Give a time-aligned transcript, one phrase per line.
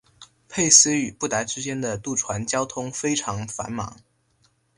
[0.49, 3.99] 佩斯与布达之间的渡船交通非常繁忙。